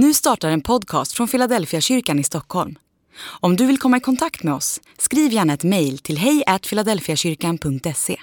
[0.00, 2.78] Nu startar en podcast från Philadelphia kyrkan i Stockholm.
[3.40, 8.16] Om du vill komma i kontakt med oss, skriv gärna ett mejl till hejfiladelfiakyrkan.se.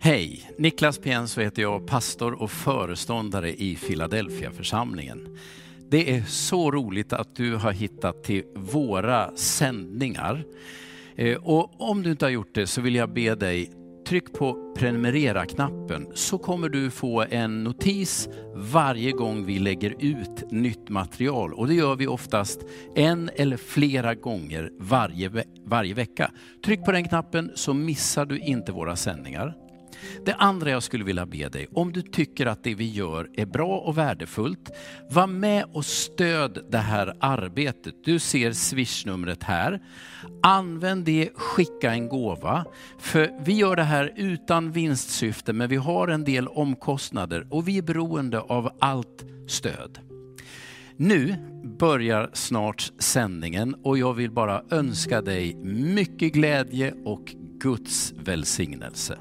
[0.00, 0.50] Hej!
[0.58, 5.38] Niklas Pienso heter jag, pastor och föreståndare i Philadelphia församlingen.
[5.90, 10.44] Det är så roligt att du har hittat till våra sändningar.
[11.16, 13.72] Eh, och om du inte har gjort det så vill jag be dig,
[14.08, 20.88] tryck på prenumerera-knappen så kommer du få en notis varje gång vi lägger ut nytt
[20.88, 21.52] material.
[21.54, 22.60] Och det gör vi oftast
[22.94, 26.30] en eller flera gånger varje, ve- varje vecka.
[26.64, 29.54] Tryck på den knappen så missar du inte våra sändningar.
[30.24, 33.46] Det andra jag skulle vilja be dig, om du tycker att det vi gör är
[33.46, 34.70] bra och värdefullt,
[35.10, 37.94] var med och stöd det här arbetet.
[38.04, 39.80] Du ser swishnumret här.
[40.42, 42.64] Använd det, skicka en gåva.
[42.98, 47.78] För vi gör det här utan vinstsyfte, men vi har en del omkostnader och vi
[47.78, 49.98] är beroende av allt stöd.
[50.96, 51.34] Nu
[51.78, 59.18] börjar snart sändningen och jag vill bara önska dig mycket glädje och Guds välsignelse.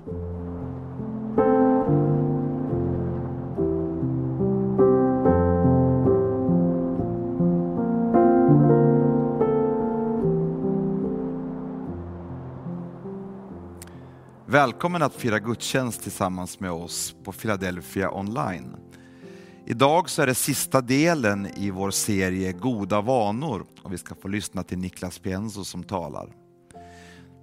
[14.68, 18.76] Välkommen att fira gudstjänst tillsammans med oss på Philadelphia online.
[19.66, 24.28] Idag så är det sista delen i vår serie Goda vanor och vi ska få
[24.28, 26.36] lyssna till Niklas Pienso som talar.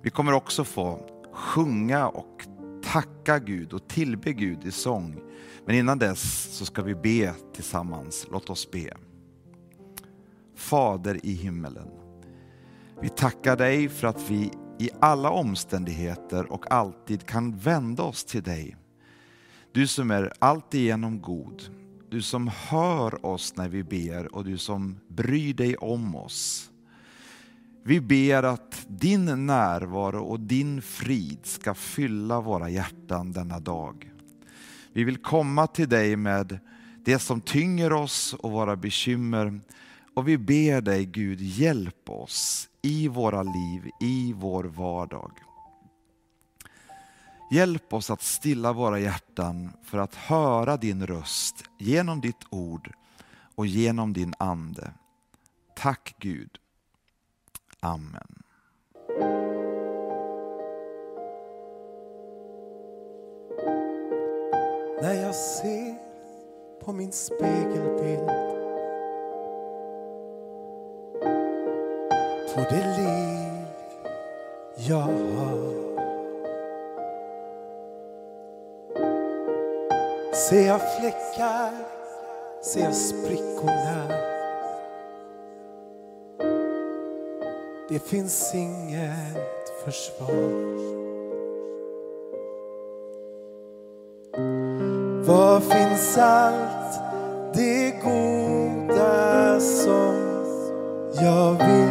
[0.03, 2.43] Vi kommer också få sjunga och
[2.85, 5.21] tacka Gud och tillbe Gud i sång.
[5.67, 8.27] Men innan dess så ska vi be tillsammans.
[8.31, 8.97] Låt oss be.
[10.57, 11.89] Fader i himmelen.
[13.01, 18.43] Vi tackar dig för att vi i alla omständigheter och alltid kan vända oss till
[18.43, 18.77] dig.
[19.73, 21.63] Du som är alltigenom god,
[22.11, 26.71] du som hör oss när vi ber och du som bryr dig om oss.
[27.85, 34.13] Vi ber att din närvaro och din frid ska fylla våra hjärtan denna dag.
[34.93, 36.59] Vi vill komma till dig med
[37.05, 39.61] det som tynger oss och våra bekymmer
[40.15, 45.33] och vi ber dig Gud, hjälp oss i våra liv, i vår vardag.
[47.51, 52.93] Hjälp oss att stilla våra hjärtan för att höra din röst genom ditt ord
[53.55, 54.93] och genom din ande.
[55.77, 56.51] Tack Gud.
[57.81, 58.43] Amen.
[65.03, 65.99] När jag ser
[66.85, 68.44] på min spegelbild
[72.55, 73.67] På det liv
[74.77, 75.75] jag har.
[80.35, 81.73] Ser jag fläckar,
[82.63, 84.09] ser jag sprickorna.
[87.89, 90.75] Det finns inget försvar.
[95.27, 97.01] Var finns allt
[97.55, 100.15] det goda som
[101.23, 101.84] jag vill?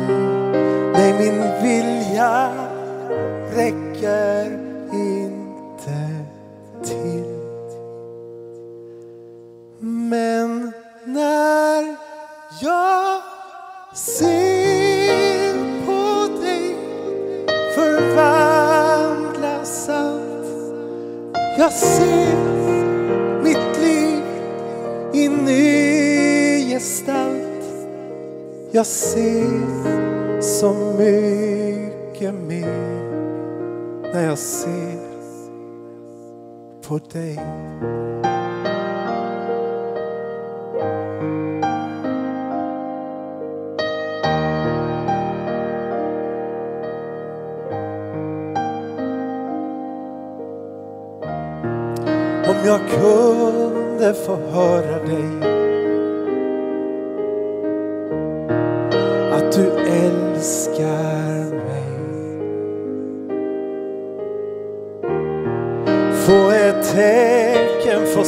[28.76, 33.04] Jag ser så mycket mer
[34.14, 35.00] när jag ser
[36.88, 37.40] på dig.
[52.48, 55.53] Om jag kunde få höra dig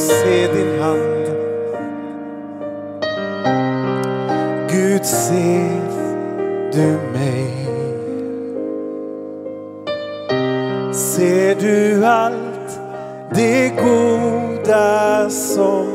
[0.06, 1.26] se din hand
[4.70, 5.80] Gud ser
[6.72, 7.66] du mig
[10.92, 12.80] Ser du allt
[13.34, 15.86] det goda som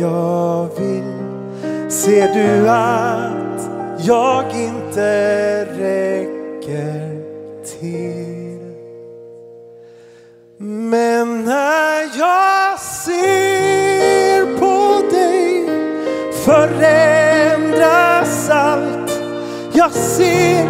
[0.00, 1.90] jag vill?
[1.90, 3.70] Ser du att
[4.06, 7.22] jag inte räcker
[7.80, 8.58] till?
[10.58, 13.51] Men när jag ser
[16.52, 19.22] förändras allt.
[19.72, 20.68] Jag ser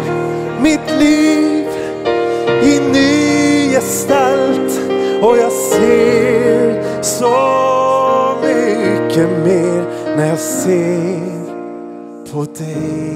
[0.61, 1.67] mitt liv
[2.63, 4.79] i ny gestalt
[5.21, 9.83] och jag ser så mycket mer
[10.17, 11.21] när jag ser
[12.31, 13.12] på dig.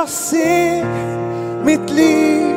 [0.00, 0.84] Jag ser
[1.64, 2.54] mitt liv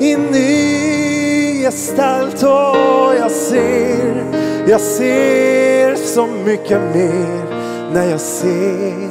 [0.00, 4.24] i ny gestalt och jag ser,
[4.68, 7.44] jag ser så mycket mer
[7.92, 9.08] när jag ser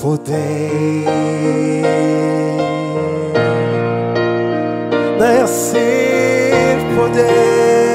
[0.00, 1.04] på dig
[5.18, 7.93] när jag ser på dig.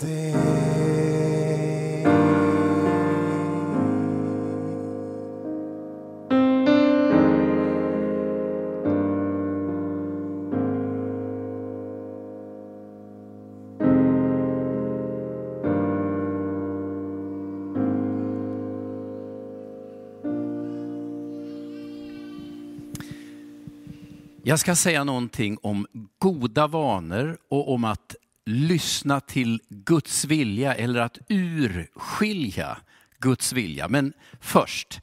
[0.00, 0.50] Dig.
[24.50, 25.86] Jag ska säga någonting om
[26.18, 28.16] goda vanor och om att
[28.50, 32.76] lyssna till Guds vilja eller att urskilja
[33.18, 33.88] Guds vilja.
[33.88, 35.00] Men först,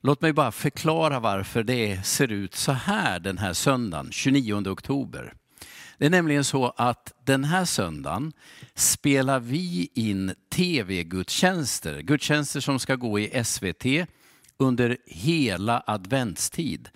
[0.00, 5.34] låt mig bara förklara varför det ser ut så här den här söndagen, 29 oktober.
[5.98, 8.32] Det är nämligen så att den här söndagen
[8.74, 14.08] spelar vi in tv-gudstjänster, gudstjänster som ska gå i SVT
[14.56, 16.88] under hela adventstid.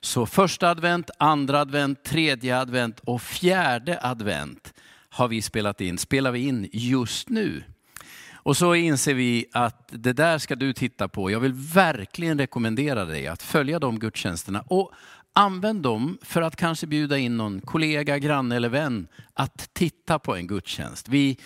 [0.00, 4.72] Så första advent, andra advent, tredje advent och fjärde advent
[5.20, 7.62] har vi spelat in, spelar vi in just nu.
[8.32, 11.30] Och så inser vi att det där ska du titta på.
[11.30, 14.92] Jag vill verkligen rekommendera dig att följa de gudstjänsterna och
[15.32, 20.36] använd dem för att kanske bjuda in någon kollega, granne eller vän att titta på
[20.36, 21.08] en gudstjänst.
[21.08, 21.38] Vi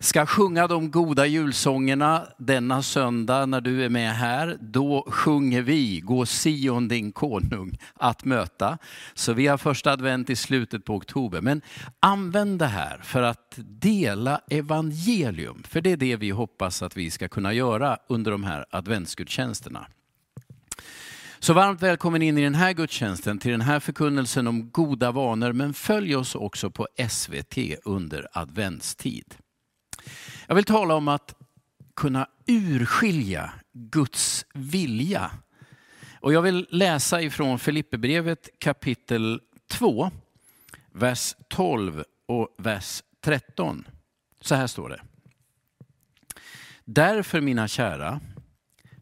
[0.00, 4.56] ska sjunga de goda julsångerna denna söndag när du är med här.
[4.60, 8.78] Då sjunger vi Gå Sion din konung att möta.
[9.14, 11.40] Så vi har första advent i slutet på oktober.
[11.40, 11.62] Men
[12.00, 15.62] använd det här för att dela evangelium.
[15.68, 19.86] För det är det vi hoppas att vi ska kunna göra under de här adventsgudstjänsterna.
[21.38, 25.52] Så varmt välkommen in i den här gudstjänsten, till den här förkunnelsen om goda vanor.
[25.52, 29.34] Men följ oss också på SVT under adventstid.
[30.46, 31.34] Jag vill tala om att
[31.96, 35.30] kunna urskilja Guds vilja.
[36.20, 39.40] Och jag vill läsa ifrån Filipperbrevet kapitel
[39.70, 40.10] 2,
[40.92, 43.84] vers 12 och vers 13.
[44.40, 45.00] Så här står det.
[46.84, 48.20] Därför mina kära,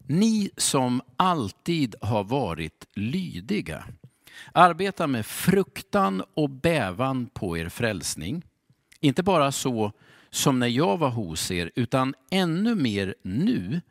[0.07, 3.85] ni som alltid har varit lydiga,
[4.51, 8.43] arbeta med fruktan och bävan på er frälsning.
[8.99, 9.91] Inte bara så
[10.29, 13.81] som när jag var hos er, utan ännu mer nu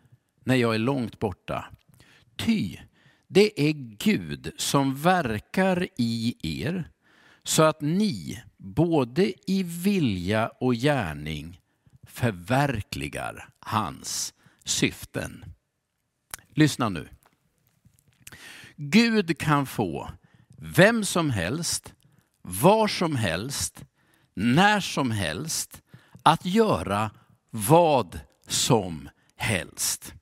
[0.45, 1.65] när jag är långt borta.
[2.37, 2.77] Ty
[3.29, 6.91] det är Gud som verkar i er
[7.43, 11.61] så att ni både i vilja och gärning
[12.07, 15.45] förverkligar hans syften.
[16.55, 17.09] Lyssna nu.
[18.77, 20.11] Gud kan få
[20.59, 21.95] vem som helst,
[22.43, 23.85] var som helst,
[24.35, 25.83] när som helst
[26.27, 27.11] att göra
[27.51, 30.15] vad som helst.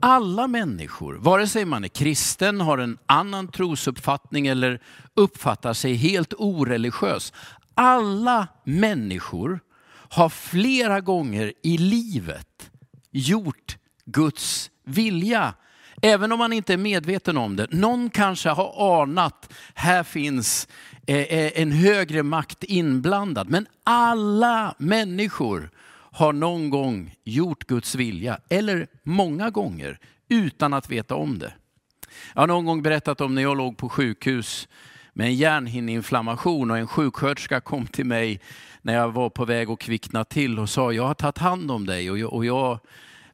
[0.00, 4.82] Alla människor, vare sig man är kristen, har en annan trosuppfattning eller
[5.14, 7.32] uppfattar sig helt oreligiös.
[7.74, 9.60] Alla människor
[10.08, 12.70] har flera gånger i livet
[13.10, 15.54] gjort Guds vilja.
[16.04, 17.66] Även om man inte är medveten om det.
[17.70, 20.68] Någon kanske har anat, här finns
[21.06, 23.50] eh, eh, en högre makt inblandad.
[23.50, 25.70] Men alla människor
[26.12, 31.52] har någon gång gjort Guds vilja, eller många gånger, utan att veta om det.
[32.34, 34.68] Jag har någon gång berättat om när jag låg på sjukhus
[35.12, 38.40] med en hjärnhinneinflammation och en sjuksköterska kom till mig
[38.82, 41.86] när jag var på väg att kvickna till och sa, jag har tagit hand om
[41.86, 42.78] dig och jag, och jag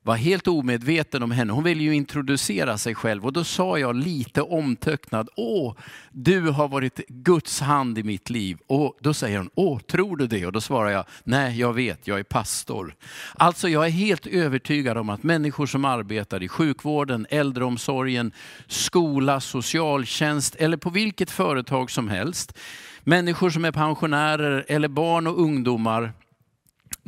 [0.09, 1.53] var helt omedveten om henne.
[1.53, 5.75] Hon ville ju introducera sig själv och då sa jag lite omtöcknad, åh,
[6.13, 8.59] du har varit Guds hand i mitt liv.
[8.67, 10.47] Och då säger hon, åh, tror du det?
[10.47, 12.95] Och då svarar jag, nej, jag vet, jag är pastor.
[13.35, 18.33] Alltså jag är helt övertygad om att människor som arbetar i sjukvården, äldreomsorgen,
[18.67, 22.59] skola, socialtjänst eller på vilket företag som helst,
[23.05, 26.13] människor som är pensionärer eller barn och ungdomar,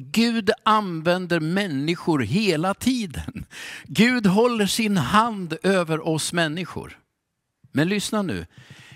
[0.00, 3.46] Gud använder människor hela tiden.
[3.84, 6.98] Gud håller sin hand över oss människor.
[7.72, 8.46] Men lyssna nu.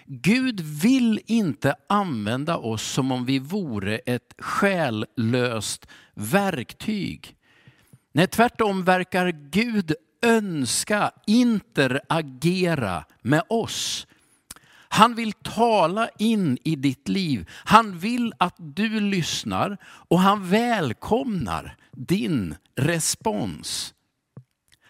[0.07, 7.37] Gud vill inte använda oss som om vi vore ett själlöst verktyg.
[8.13, 14.07] Nej, tvärtom verkar Gud önska interagera med oss.
[14.95, 17.51] Han vill tala in i ditt liv.
[17.51, 23.95] Han vill att du lyssnar och han välkomnar din respons.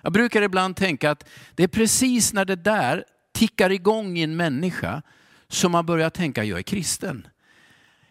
[0.03, 4.37] Jag brukar ibland tänka att det är precis när det där tickar igång i en
[4.37, 5.03] människa
[5.49, 7.27] som man börjar tänka, jag är kristen.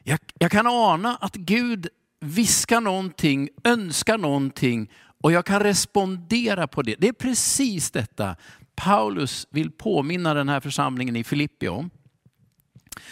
[0.03, 1.87] Jag, jag kan ana att Gud
[2.19, 6.95] viskar någonting, önskar någonting och jag kan respondera på det.
[6.99, 8.35] Det är precis detta
[8.75, 11.89] Paulus vill påminna den här församlingen i Filippi om.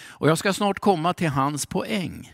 [0.07, 2.33] Och jag ska snart komma till hans poäng.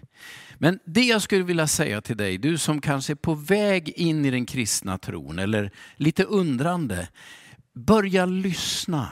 [0.57, 4.25] Men det jag skulle vilja säga till dig, du som kanske är på väg in
[4.25, 7.07] i den kristna tron eller lite undrande,
[7.73, 9.09] börja lyssna.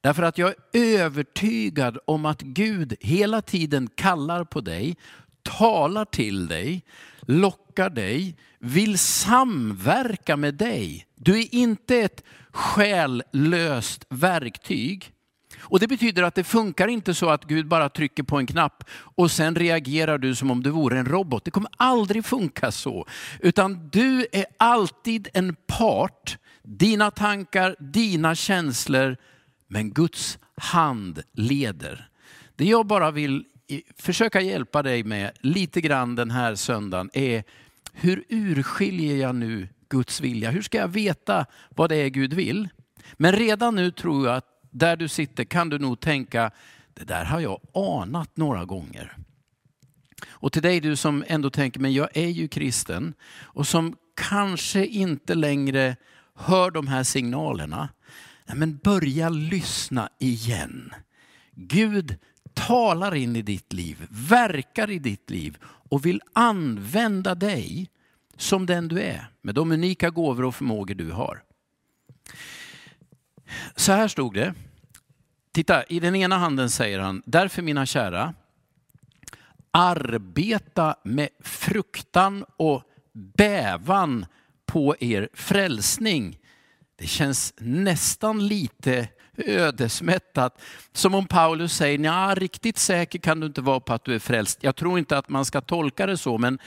[0.00, 4.96] Därför att jag är övertygad om att Gud hela tiden kallar på dig,
[5.42, 6.84] talar till dig,
[7.22, 11.06] lockar dig, vill samverka med dig.
[11.14, 12.22] Du är inte ett
[12.56, 15.12] själlöst verktyg.
[15.58, 18.84] Och det betyder att det funkar inte så att Gud bara trycker på en knapp
[18.90, 21.44] och sen reagerar du som om du vore en robot.
[21.44, 23.06] Det kommer aldrig funka så.
[23.40, 29.16] Utan du är alltid en part, dina tankar, dina känslor,
[29.68, 32.08] men Guds hand leder.
[32.56, 33.44] Det jag bara vill
[33.96, 37.44] försöka hjälpa dig med lite grann den här söndagen är
[37.92, 40.50] hur urskiljer jag nu Guds vilja?
[40.50, 42.68] Hur ska jag veta vad det är Gud vill?
[43.14, 46.50] Men redan nu tror jag att där du sitter kan du nog tänka,
[46.94, 49.16] det där har jag anat några gånger.
[50.28, 54.86] Och till dig du som ändå tänker, men jag är ju kristen och som kanske
[54.86, 55.96] inte längre
[56.34, 57.88] hör de här signalerna.
[58.54, 60.94] Men börja lyssna igen.
[61.52, 62.16] Gud
[62.54, 67.90] talar in i ditt liv, verkar i ditt liv och vill använda dig
[68.36, 71.42] som den du är med de unika gåvor och förmågor du har.
[73.76, 74.54] Så här stod det.
[75.52, 78.34] Titta, i den ena handen säger han, därför mina kära,
[79.70, 84.26] arbeta med fruktan och bävan
[84.66, 86.38] på er frälsning.
[86.96, 90.60] Det känns nästan lite ödesmättat.
[90.92, 94.18] Som om Paulus säger, ja riktigt säker kan du inte vara på att du är
[94.18, 94.58] frälst.
[94.62, 96.58] Jag tror inte att man ska tolka det så, men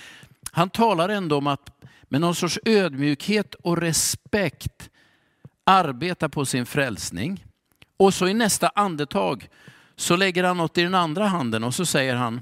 [0.59, 1.71] han talar ändå om att
[2.03, 4.89] med någon sorts ödmjukhet och respekt
[5.63, 7.45] arbeta på sin frälsning.
[7.97, 9.47] Och så i nästa andetag
[9.95, 12.41] så lägger han något i den andra handen och så säger han,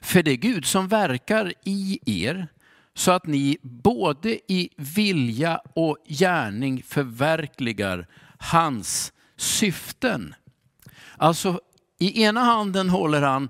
[0.00, 2.48] för det är Gud som verkar i er
[2.94, 8.06] så att ni både i vilja och gärning förverkligar
[8.38, 10.34] hans syften.
[11.16, 11.60] Alltså
[11.98, 13.48] i ena handen håller han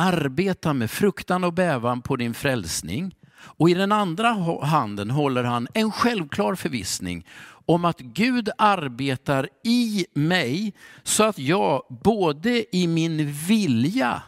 [0.00, 3.14] arbeta med fruktan och bävan på din frälsning.
[3.42, 4.28] Och i den andra
[4.62, 7.26] handen håller han en självklar förvissning
[7.66, 14.22] om att Gud arbetar i mig så att jag både i min vilja,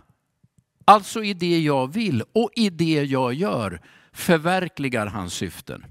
[0.85, 3.81] alltså i det jag vill och i det jag gör,
[4.13, 5.85] förverkligar hans syften.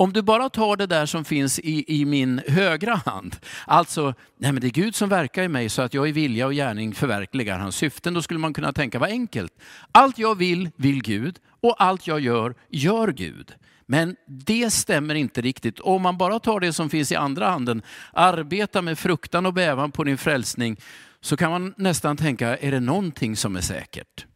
[0.00, 4.52] Om du bara tar det där som finns i, i min högra hand, alltså nej
[4.52, 6.94] men det är Gud som verkar i mig så att jag i vilja och gärning
[6.94, 9.52] förverkligar hans syften, då skulle man kunna tänka vad enkelt.
[9.92, 13.54] Allt jag vill, vill Gud och allt jag gör, gör Gud.
[13.86, 15.80] Men det stämmer inte riktigt.
[15.80, 19.92] Om man bara tar det som finns i andra handen, arbeta med fruktan och bävan
[19.92, 20.76] på din frälsning,
[21.20, 24.26] så kan man nästan tänka, är det någonting som är säkert?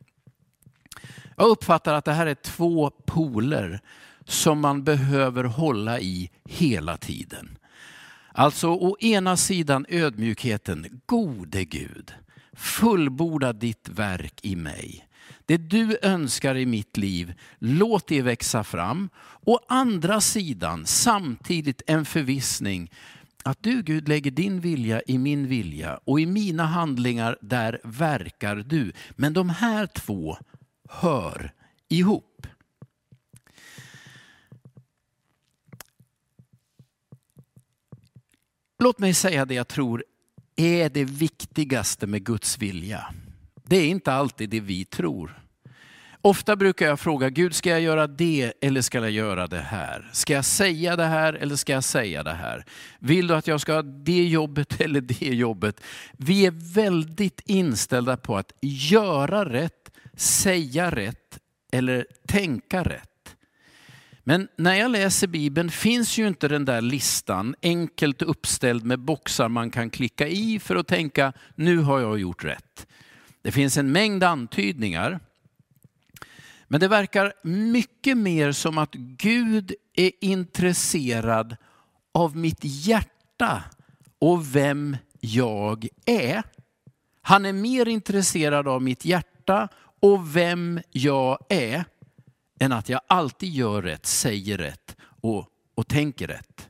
[1.37, 3.81] Jag uppfattar att det här är två poler
[4.25, 7.59] som man behöver hålla i hela tiden.
[8.33, 12.13] Alltså å ena sidan ödmjukheten, gode Gud,
[12.53, 15.09] fullborda ditt verk i mig.
[15.47, 19.09] Det du önskar i mitt liv, låt det växa fram.
[19.45, 22.91] Å andra sidan samtidigt en förvissning
[23.45, 28.57] att du Gud lägger din vilja i min vilja och i mina handlingar där verkar
[28.57, 28.93] du.
[29.11, 30.37] Men de här två
[30.89, 31.53] hör
[31.89, 32.47] ihop.
[38.85, 40.05] Låt mig säga det jag tror
[40.57, 43.07] är det viktigaste med Guds vilja.
[43.67, 45.39] Det är inte alltid det vi tror.
[46.21, 50.11] Ofta brukar jag fråga Gud, ska jag göra det eller ska jag göra det här?
[50.13, 52.65] Ska jag säga det här eller ska jag säga det här?
[52.99, 55.81] Vill du att jag ska ha det jobbet eller det jobbet?
[56.13, 61.39] Vi är väldigt inställda på att göra rätt, säga rätt
[61.73, 63.14] eller tänka rätt.
[64.27, 69.49] Men när jag läser Bibeln finns ju inte den där listan enkelt uppställd med boxar
[69.49, 72.87] man kan klicka i för att tänka, nu har jag gjort rätt.
[73.43, 75.21] Det finns en mängd antydningar.
[76.69, 81.57] Men det verkar mycket mer som att Gud är intresserad
[82.15, 83.65] av mitt hjärta
[84.19, 86.43] och vem jag är.
[87.23, 89.69] Han är mer intresserad av mitt hjärta
[90.01, 91.85] och vem jag är
[92.61, 96.69] än att jag alltid gör rätt, säger rätt och, och tänker rätt.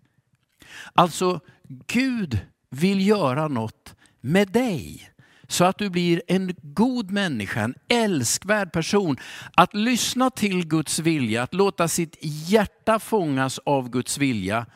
[0.93, 1.41] Alltså,
[1.87, 2.39] Gud
[2.71, 5.11] vill göra något med dig
[5.49, 9.17] så att du blir en god människa, en älskvärd person.
[9.57, 14.67] Att lyssna till Guds vilja, att låta sitt hjärta fångas av Guds vilja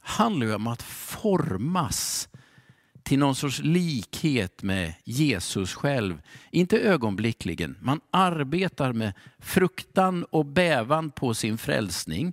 [0.00, 2.28] handlar ju om att formas
[3.10, 6.22] till någon sorts likhet med Jesus själv.
[6.50, 7.76] Inte ögonblickligen.
[7.80, 12.32] Man arbetar med fruktan och bävan på sin frälsning.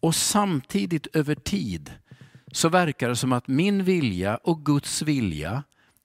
[0.00, 1.92] Och samtidigt över tid
[2.52, 5.62] så verkar det som att min vilja och Guds vilja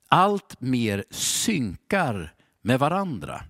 [0.08, 3.44] allt mer synkar med varandra.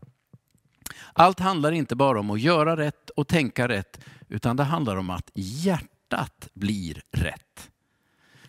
[1.13, 5.09] Allt handlar inte bara om att göra rätt och tänka rätt, utan det handlar om
[5.09, 7.71] att hjärtat blir rätt.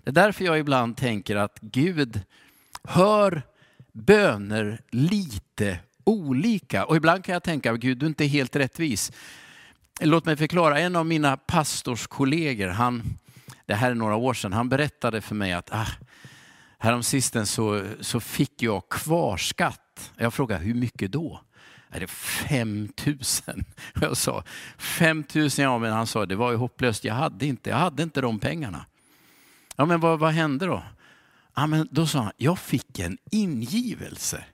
[0.06, 2.20] Det är därför jag ibland tänker att Gud
[2.84, 3.42] hör
[3.92, 6.84] böner lite olika.
[6.84, 9.12] Och ibland kan jag tänka att Gud, du är inte helt rättvis.
[10.00, 13.02] Låt mig förklara, en av mina pastorskollegor, han,
[13.66, 15.86] det här är några år sedan, han berättade för mig att ah,
[16.78, 20.12] Häromsistens så, så fick jag kvarskatt.
[20.16, 21.40] Jag frågade hur mycket då?
[21.90, 23.18] Är det 5 000?
[24.00, 24.44] Jag sa
[24.78, 27.04] 5 000, ja men han sa det var ju hopplöst.
[27.04, 28.84] Jag hade inte, jag hade inte de pengarna.
[29.76, 30.82] Ja men vad, vad hände då?
[31.54, 34.44] Ja, men då sa han, jag fick en ingivelse.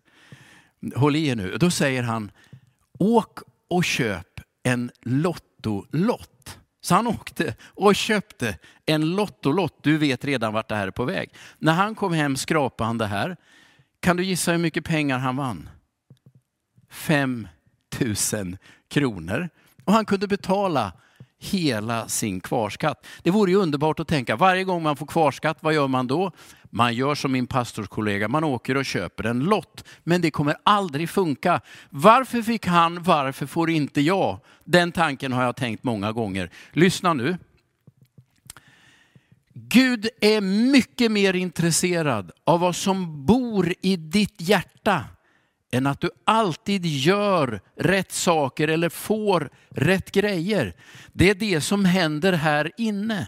[0.95, 1.57] Håll i er nu.
[1.57, 2.31] Då säger han,
[2.99, 6.59] åk och köp en lottolott.
[6.81, 9.79] Så han åkte och köpte en lottolott.
[9.83, 11.31] Du vet redan vart det här är på väg.
[11.59, 13.37] När han kom hem skrapade han det här.
[14.01, 15.69] Kan du gissa hur mycket pengar han vann?
[16.91, 17.49] 5
[18.01, 18.57] 000
[18.89, 19.49] kronor.
[19.85, 20.93] Och han kunde betala
[21.43, 23.07] hela sin kvarskatt.
[23.23, 26.33] Det vore ju underbart att tänka, varje gång man får kvarskatt, vad gör man då?
[26.71, 29.85] Man gör som min pastorskollega, man åker och köper en lott.
[30.05, 31.61] Men det kommer aldrig funka.
[31.91, 34.41] Varför fick han, varför får inte jag?
[34.65, 36.51] Den tanken har jag tänkt många gånger.
[36.73, 37.37] Lyssna nu.
[39.55, 45.05] Gud är mycket mer intresserad av vad som bor i ditt hjärta
[45.73, 50.75] än att du alltid gör rätt saker eller får rätt grejer.
[51.13, 53.27] Det är det som händer här inne.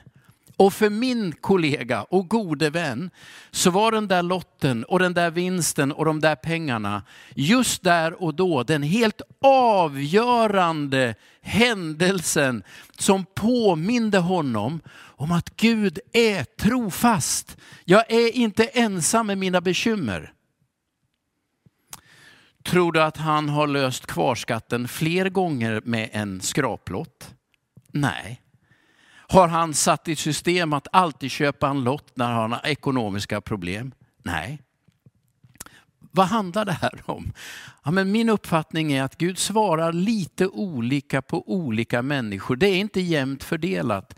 [0.57, 3.11] Och för min kollega och gode vän
[3.51, 7.03] så var den där lotten och den där vinsten och de där pengarna
[7.35, 12.63] just där och då den helt avgörande händelsen
[12.99, 17.57] som påminde honom om att Gud är trofast.
[17.85, 20.33] Jag är inte ensam med mina bekymmer.
[22.65, 27.35] Tror du att han har löst kvarskatten fler gånger med en skraplott?
[27.93, 28.41] Nej.
[29.29, 33.95] Har han satt i system att alltid köpa en lott när han har ekonomiska problem?
[34.23, 34.63] Nej.
[36.17, 37.33] Vad handlar det här om?
[37.85, 42.57] Ja, men min uppfattning är att Gud svarar lite olika på olika människor.
[42.57, 44.15] Det är inte jämnt fördelat.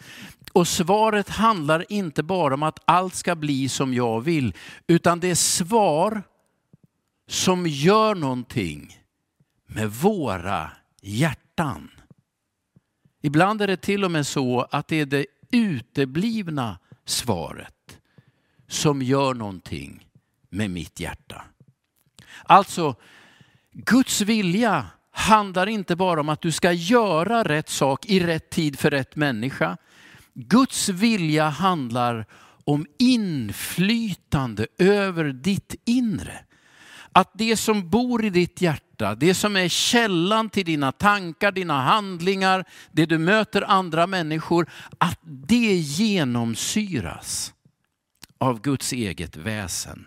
[0.53, 4.55] Och svaret handlar inte bara om att allt ska bli som jag vill,
[4.87, 6.23] utan det är svar
[7.29, 8.99] som gör någonting
[9.67, 10.71] med våra
[11.03, 11.91] hjärtan.
[13.23, 17.99] Ibland är det till och med så att det är det uteblivna svaret
[18.69, 20.09] som gör någonting
[20.51, 21.45] med mitt hjärta.
[22.45, 22.95] Alltså,
[23.73, 28.79] Guds vilja handlar inte bara om att du ska göra rätt sak i rätt tid
[28.79, 29.77] för rätt människa.
[30.35, 32.27] Guds vilja handlar
[32.65, 36.46] om inflytande över ditt inre
[37.17, 41.83] att det som bor i ditt hjärta, det som är källan till dina tankar, dina
[41.83, 47.55] handlingar, det du möter andra människor, att det genomsyras
[48.39, 50.07] av Guds eget väsen.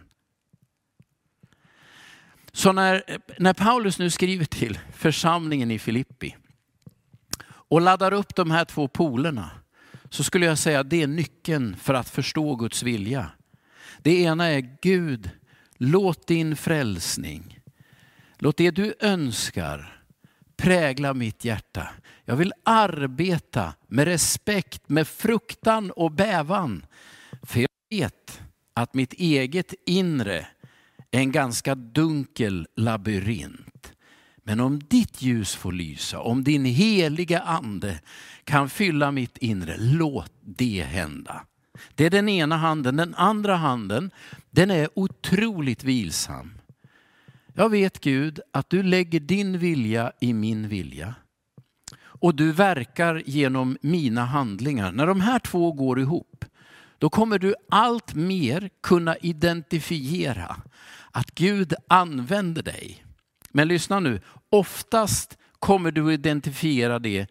[2.52, 3.04] Så när,
[3.40, 6.36] när Paulus nu skriver till församlingen i Filippi
[7.46, 9.50] och laddar upp de här två polerna,
[10.10, 13.32] så skulle jag säga att det är nyckeln för att förstå Guds vilja.
[14.02, 15.30] Det ena är Gud,
[15.80, 17.60] låt din frälsning,
[18.38, 20.04] låt det du önskar
[20.58, 21.90] prägla mitt hjärta.
[22.26, 26.86] Jag vill arbeta med respekt, med fruktan och bävan.
[27.44, 28.42] För jag vet
[28.74, 30.48] att mitt eget inre
[31.12, 33.94] är en ganska dunkel labyrint.
[34.44, 38.00] Men om ditt ljus får lysa, om din heliga ande
[38.44, 41.46] kan fylla mitt inre, låt det hända.
[41.96, 42.96] Det är den ena handen.
[42.96, 44.12] Den andra handen,
[44.50, 46.52] den är otroligt vilsam.
[47.54, 51.16] Jag vet Gud att du lägger din vilja i min vilja.
[52.02, 54.92] Och du verkar genom mina handlingar.
[54.92, 56.46] När de här två går ihop,
[56.98, 60.56] då kommer du allt mer kunna identifiera
[61.12, 63.06] att Gud använder dig.
[63.50, 67.28] Men lyssna nu, oftast kommer du identifiera det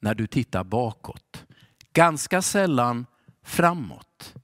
[0.00, 1.44] när du tittar bakåt.
[1.92, 3.06] Ganska sällan
[3.48, 4.34] framåt.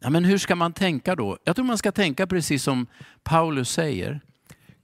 [0.00, 1.38] Ja, men hur ska man tänka då?
[1.44, 2.86] Jag tror man ska tänka precis som
[3.22, 4.20] Paulus säger.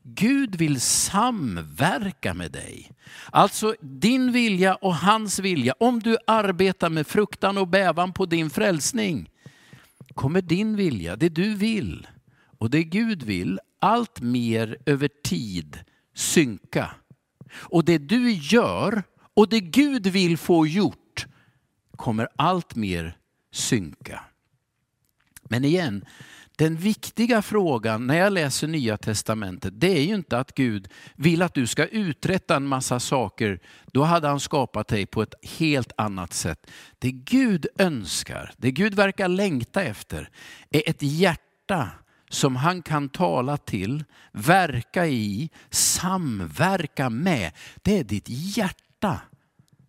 [0.02, 2.90] Gud vill samverka med dig.
[3.30, 5.74] Alltså din vilja och hans vilja.
[5.80, 9.30] Om du arbetar med fruktan och bävan på din frälsning
[10.14, 12.06] kommer din vilja, det du vill
[12.58, 15.78] och det Gud vill, allt mer över tid
[16.14, 16.90] synka.
[17.54, 19.02] Och det du gör
[19.34, 21.26] och det Gud vill få gjort
[21.96, 23.16] kommer allt mer
[23.54, 24.20] synka.
[25.42, 26.04] Men igen,
[26.56, 31.42] den viktiga frågan när jag läser Nya Testamentet, det är ju inte att Gud vill
[31.42, 33.60] att du ska uträtta en massa saker.
[33.86, 36.70] Då hade han skapat dig på ett helt annat sätt.
[36.98, 40.30] Det Gud önskar, det Gud verkar längta efter,
[40.70, 41.90] är ett hjärta
[42.28, 47.52] som han kan tala till, verka i, samverka med.
[47.82, 49.20] Det är ditt hjärta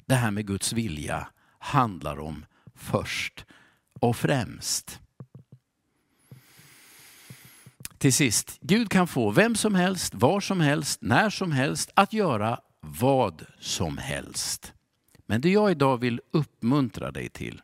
[0.05, 1.27] det här med Guds vilja
[1.59, 3.45] handlar om först
[4.05, 4.99] och främst.
[7.97, 12.13] Till sist, Gud kan få vem som helst, var som helst, när som helst att
[12.13, 14.73] göra vad som helst.
[15.25, 17.61] Men det jag idag vill uppmuntra dig till,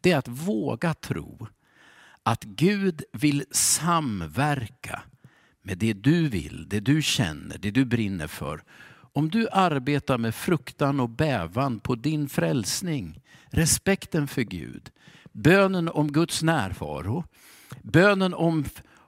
[0.00, 1.46] det är att våga tro
[2.22, 5.02] att Gud vill samverka
[5.62, 8.62] med det du vill, det du känner, det du brinner för.
[8.90, 14.90] Om du arbetar med fruktan och bävan på din frälsning, respekten för Gud,
[15.32, 17.24] bönen om Guds närvaro,
[17.82, 18.64] bönen om,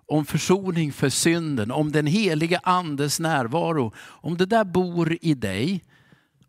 [0.07, 5.85] om försoning för synden, om den heliga andes närvaro, om det där bor i dig.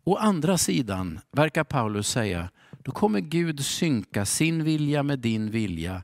[0.04, 2.50] Å andra sidan verkar Paulus säga,
[2.82, 6.02] då kommer Gud synka sin vilja med din vilja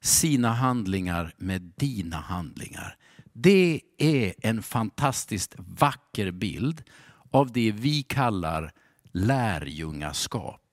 [0.00, 2.96] sina handlingar med dina handlingar.
[3.32, 6.82] Det är en fantastiskt vacker bild
[7.30, 8.72] av det vi kallar
[9.12, 10.69] lärjungaskap.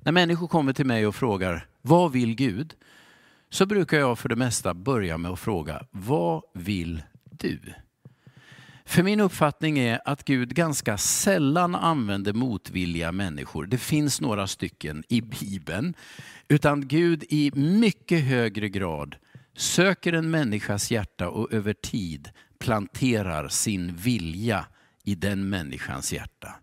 [0.00, 2.74] När människor kommer till mig och frågar, vad vill Gud?
[3.50, 7.60] Så brukar jag för det mesta börja med att fråga, vad vill du?
[8.84, 13.66] För min uppfattning är att Gud ganska sällan använder motvilliga människor.
[13.66, 15.94] Det finns några stycken i Bibeln.
[16.48, 19.16] Utan Gud i mycket högre grad
[19.56, 24.66] söker en människas hjärta och över tid planterar sin vilja
[25.04, 26.54] i den människans hjärta.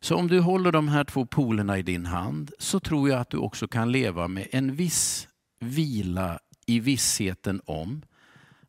[0.00, 3.30] Så om du håller de här två polerna i din hand så tror jag att
[3.30, 5.28] du också kan leva med en viss
[5.60, 8.02] vila i vissheten om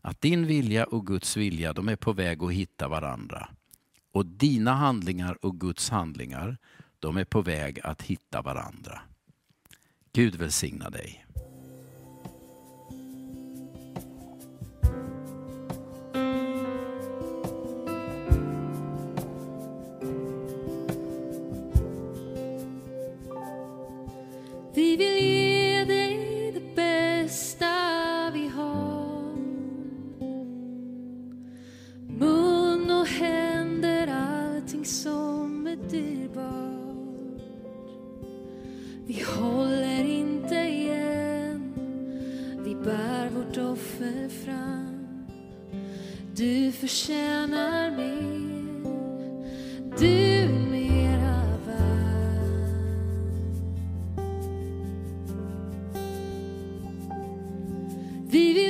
[0.02, 3.50] att din vilja och Guds vilja de är på väg att hitta varandra.
[4.12, 6.58] Och dina handlingar och Guds handlingar
[7.00, 9.02] de är på väg att hitta varandra.
[10.14, 11.26] Gud välsigna dig.
[58.32, 58.61] Vi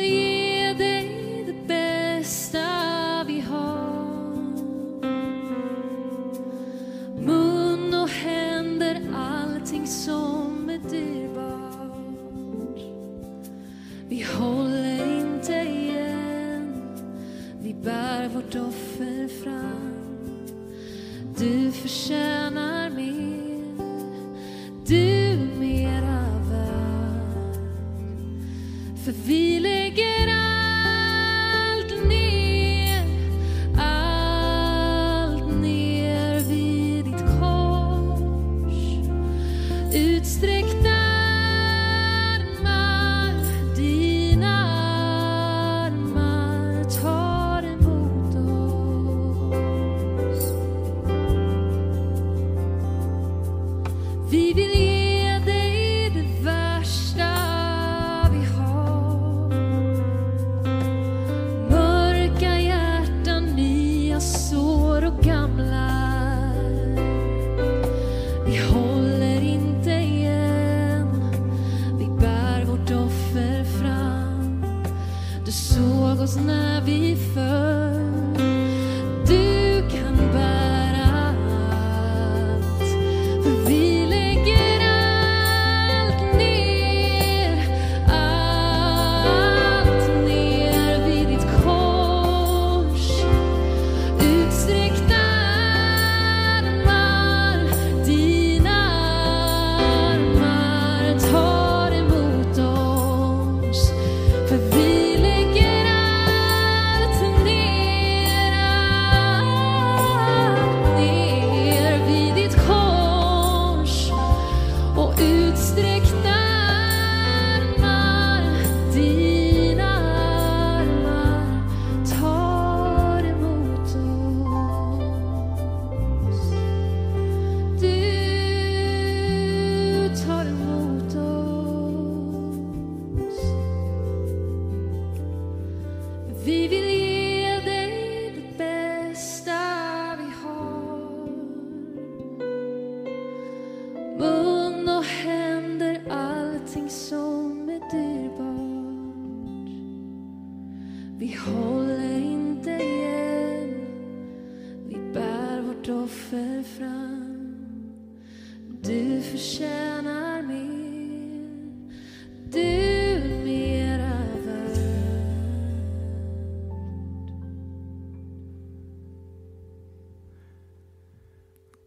[54.32, 54.91] Vi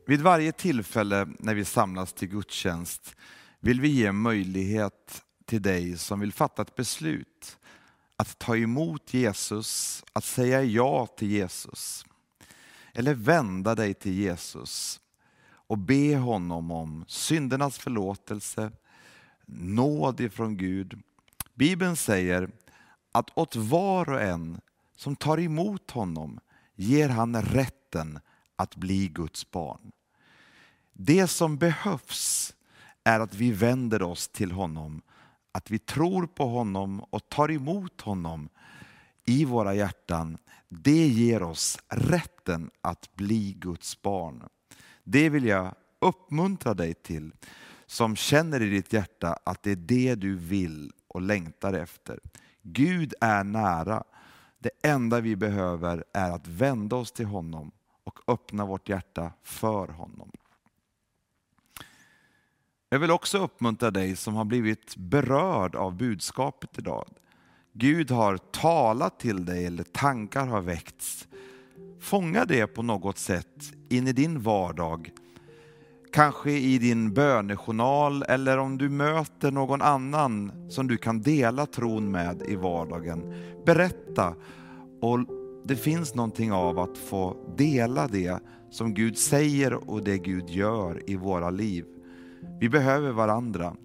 [0.07, 3.17] Vid varje tillfälle när vi samlas till gudstjänst
[3.61, 7.59] vill vi ge möjlighet till dig som vill fatta ett beslut
[8.17, 12.07] att ta emot Jesus, att säga ja till Jesus.
[12.93, 15.01] Eller vända dig till Jesus
[15.47, 18.73] och be honom om syndernas förlåtelse,
[19.47, 21.03] nåd ifrån Gud.
[21.55, 22.51] Bibeln säger
[23.13, 24.61] att åt var och en
[24.97, 26.41] som tar emot honom
[26.75, 28.21] ger han rätten
[28.57, 29.93] att bli Guds barn.
[30.93, 32.55] Det som behövs
[33.05, 35.03] är att vi vänder oss till honom,
[35.53, 38.49] att vi tror på honom och tar emot honom
[39.25, 40.39] i våra hjärtan.
[40.69, 44.49] Det ger oss rätten att bli Guds barn.
[45.05, 47.33] Det vill jag uppmuntra dig till
[47.87, 52.21] som känner i ditt hjärta att det är det du vill och längtar efter.
[52.63, 54.05] Gud är nära.
[54.59, 57.73] Det enda vi behöver är att vända oss till honom
[58.05, 60.31] och öppna vårt hjärta för honom.
[62.89, 67.09] Jag vill också uppmuntra dig som har blivit berörd av budskapet idag.
[67.73, 71.29] Gud har talat till dig eller tankar har väckts.
[72.01, 75.11] Fånga det på något sätt in i din vardag.
[76.13, 82.11] Kanske i din bönejournal eller om du möter någon annan som du kan dela tron
[82.11, 83.35] med i vardagen.
[83.67, 84.35] Berätta
[85.01, 85.19] och
[85.65, 88.39] det finns någonting av att få dela det
[88.71, 91.85] som Gud säger och det Gud gör i våra liv.
[92.61, 93.77] Vi behöver varandra.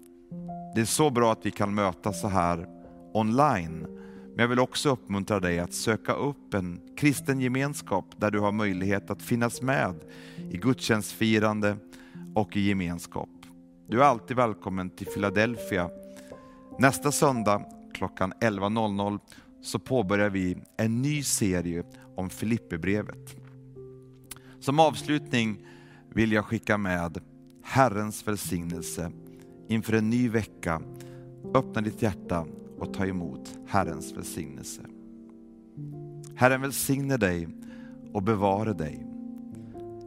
[0.74, 2.66] Det är så bra att vi kan mötas så här
[3.14, 3.86] online.
[4.28, 8.52] Men jag vill också uppmuntra dig att söka upp en kristen gemenskap där du har
[8.52, 9.94] möjlighet att finnas med
[10.50, 11.76] i gudstjänstfirande
[12.34, 13.28] och i gemenskap.
[13.88, 15.90] Du är alltid välkommen till Philadelphia.
[16.78, 17.64] Nästa söndag
[17.94, 19.18] klockan 11.00
[19.62, 21.84] så påbörjar vi en ny serie
[22.16, 23.36] om Filipperbrevet.
[24.60, 25.66] Som avslutning
[26.14, 27.18] vill jag skicka med
[27.62, 29.12] Herrens välsignelse
[29.68, 30.82] inför en ny vecka.
[31.54, 32.46] Öppna ditt hjärta
[32.78, 34.82] och ta emot Herrens välsignelse.
[36.34, 37.48] Herren välsigne dig
[38.12, 39.06] och bevare dig.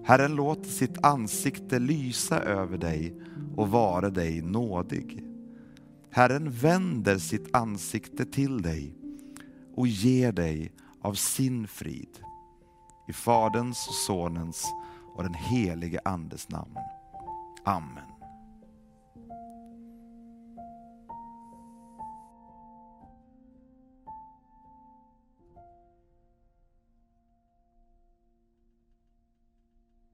[0.04, 3.16] Herren låter sitt ansikte lysa över dig
[3.56, 5.24] och vara dig nådig.
[6.10, 9.03] Herren vänder sitt ansikte till dig
[9.76, 12.20] och ger dig av sin frid.
[13.08, 14.66] I Faderns, och Sonens
[15.16, 16.78] och den helige Andes namn.
[17.66, 18.12] Amen.